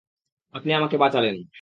আপনি 0.55 0.71
আমাকে 0.73 0.97
বাঁচালেন। 0.97 1.35